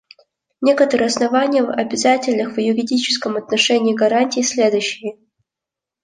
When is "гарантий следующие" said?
3.93-5.19